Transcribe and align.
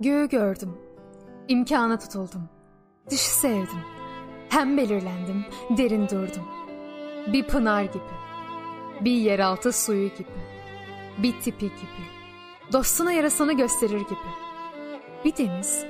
Göğü 0.00 0.28
gördüm. 0.28 0.78
İmkana 1.48 1.98
tutuldum. 1.98 2.48
Düşü 3.10 3.30
sevdim. 3.30 3.80
Hem 4.48 4.76
belirlendim, 4.76 5.44
derin 5.70 6.08
durdum. 6.08 6.48
Bir 7.32 7.46
pınar 7.46 7.82
gibi. 7.82 8.02
Bir 9.00 9.12
yeraltı 9.12 9.72
suyu 9.72 10.08
gibi. 10.08 10.40
Bir 11.22 11.40
tipi 11.40 11.66
gibi. 11.66 12.06
Dostuna 12.72 13.12
yarasını 13.12 13.52
gösterir 13.52 14.00
gibi. 14.00 14.30
Bir 15.24 15.36
deniz, 15.36 15.84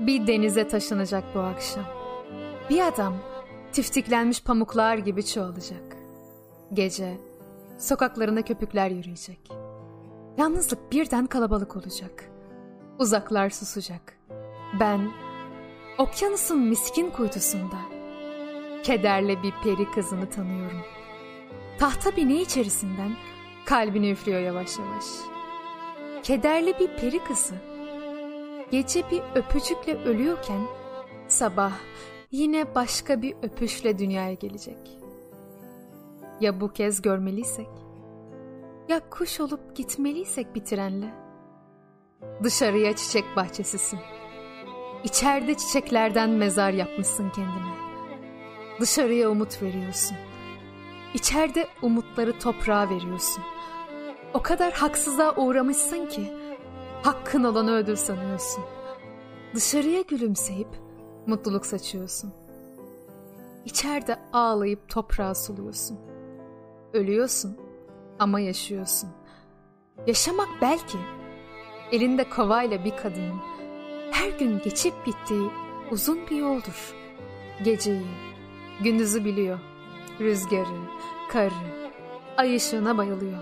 bir 0.00 0.26
denize 0.26 0.68
taşınacak 0.68 1.24
bu 1.34 1.40
akşam. 1.40 1.84
Bir 2.70 2.86
adam, 2.86 3.14
tiftiklenmiş 3.72 4.42
pamuklar 4.42 4.96
gibi 4.96 5.26
çoğalacak. 5.26 5.96
Gece, 6.72 7.18
sokaklarında 7.78 8.42
köpükler 8.42 8.90
yürüyecek. 8.90 9.50
Yalnızlık 10.38 10.92
birden 10.92 11.26
kalabalık 11.26 11.76
olacak. 11.76 12.31
Uzaklar 13.02 13.50
susacak. 13.50 14.18
Ben, 14.80 15.10
okyanusun 15.98 16.58
miskin 16.58 17.10
kuytusunda, 17.10 17.78
kederle 18.82 19.42
bir 19.42 19.52
peri 19.64 19.90
kızını 19.90 20.30
tanıyorum. 20.30 20.80
Tahta 21.78 22.16
bine 22.16 22.40
içerisinden 22.40 23.12
kalbini 23.64 24.10
üflüyor 24.10 24.40
yavaş 24.40 24.78
yavaş. 24.78 25.04
Kederli 26.22 26.78
bir 26.78 26.96
peri 26.96 27.24
kızı, 27.24 27.54
gece 28.70 29.10
bir 29.10 29.22
öpücükle 29.34 30.04
ölüyorken, 30.04 30.60
sabah 31.28 31.72
yine 32.30 32.74
başka 32.74 33.22
bir 33.22 33.34
öpüşle 33.42 33.98
dünyaya 33.98 34.34
gelecek. 34.34 34.98
Ya 36.40 36.60
bu 36.60 36.72
kez 36.72 37.02
görmeliysek? 37.02 37.70
Ya 38.88 39.10
kuş 39.10 39.40
olup 39.40 39.76
gitmeliysek 39.76 40.54
bir 40.54 40.64
trenle? 40.64 41.21
Dışarıya 42.42 42.96
çiçek 42.96 43.24
bahçesisin. 43.36 43.98
İçeride 45.04 45.54
çiçeklerden 45.54 46.30
mezar 46.30 46.70
yapmışsın 46.70 47.30
kendine. 47.30 47.72
Dışarıya 48.80 49.30
umut 49.30 49.62
veriyorsun. 49.62 50.16
İçeride 51.14 51.68
umutları 51.82 52.38
toprağa 52.38 52.90
veriyorsun. 52.90 53.44
O 54.34 54.42
kadar 54.42 54.72
haksızlığa 54.72 55.36
uğramışsın 55.36 56.06
ki 56.06 56.32
hakkın 57.02 57.44
olanı 57.44 57.72
ödül 57.72 57.96
sanıyorsun. 57.96 58.64
Dışarıya 59.54 60.00
gülümseyip 60.00 60.68
mutluluk 61.26 61.66
saçıyorsun. 61.66 62.32
İçeride 63.64 64.16
ağlayıp 64.32 64.88
toprağa 64.88 65.34
suluyorsun. 65.34 65.98
Ölüyorsun 66.92 67.56
ama 68.18 68.40
yaşıyorsun. 68.40 69.10
Yaşamak 70.06 70.48
belki 70.60 70.98
elinde 71.92 72.28
kovayla 72.28 72.84
bir 72.84 72.96
kadının 72.96 73.40
her 74.10 74.30
gün 74.30 74.60
geçip 74.64 75.06
gittiği 75.06 75.50
uzun 75.90 76.18
bir 76.30 76.36
yoldur. 76.36 76.94
Geceyi, 77.64 78.06
gündüzü 78.84 79.24
biliyor. 79.24 79.58
Rüzgarı, 80.20 80.80
karı, 81.28 81.52
ay 82.36 82.56
ışığına 82.56 82.98
bayılıyor. 82.98 83.38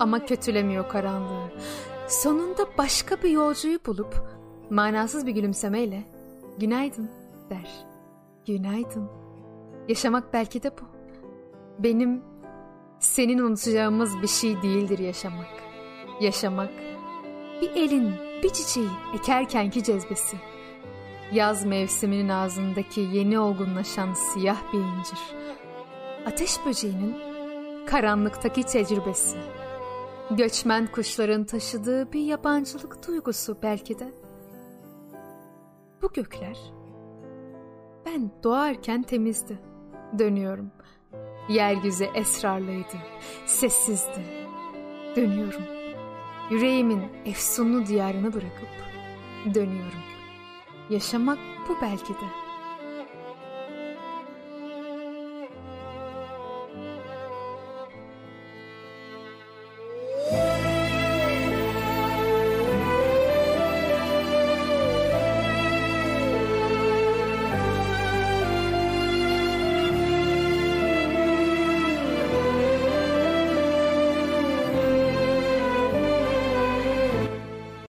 Ama 0.00 0.26
kötülemiyor 0.26 0.88
karanlığı. 0.88 1.50
Sonunda 2.08 2.66
başka 2.78 3.22
bir 3.22 3.30
yolcuyu 3.30 3.78
bulup 3.86 4.22
manasız 4.70 5.26
bir 5.26 5.32
gülümsemeyle 5.32 6.04
günaydın 6.58 7.10
der. 7.50 7.86
Günaydın. 8.46 9.10
Yaşamak 9.88 10.32
belki 10.32 10.62
de 10.62 10.70
bu. 10.70 10.84
Benim 11.78 12.22
senin 13.00 13.38
unutacağımız 13.38 14.22
bir 14.22 14.28
şey 14.28 14.62
değildir 14.62 14.98
yaşamak. 14.98 15.46
Yaşamak 16.20 16.70
bir 17.60 17.70
elin 17.70 18.14
bir 18.42 18.48
çiçeği 18.48 18.88
ekerkenki 19.14 19.84
cezbesi. 19.84 20.36
Yaz 21.32 21.66
mevsiminin 21.66 22.28
ağzındaki 22.28 23.00
yeni 23.00 23.38
olgunlaşan 23.38 24.12
siyah 24.12 24.72
bir 24.72 24.78
incir. 24.78 25.18
Ateş 26.26 26.66
böceğinin 26.66 27.16
karanlıktaki 27.86 28.62
tecrübesi. 28.62 29.38
Göçmen 30.30 30.86
kuşların 30.86 31.44
taşıdığı 31.44 32.12
bir 32.12 32.20
yabancılık 32.20 33.08
duygusu 33.08 33.58
belki 33.62 33.98
de. 33.98 34.12
Bu 36.02 36.12
gökler 36.12 36.58
ben 38.06 38.30
doğarken 38.42 39.02
temizdi. 39.02 39.58
Dönüyorum. 40.18 40.70
Yeryüzü 41.48 42.04
esrarlıydı, 42.04 42.96
sessizdi. 43.46 44.24
Dönüyorum. 45.16 45.77
Yüreğimin 46.50 47.02
efsunlu 47.24 47.86
diyarını 47.86 48.32
bırakıp 48.34 48.68
dönüyorum. 49.54 50.02
Yaşamak 50.90 51.38
bu 51.68 51.76
belki 51.82 52.12
de. 52.12 52.47